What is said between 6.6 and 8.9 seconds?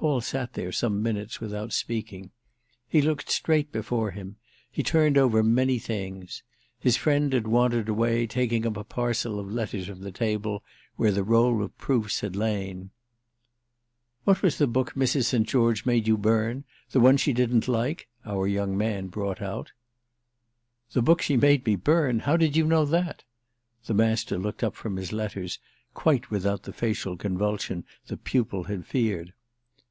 His friend had wandered away, taking up a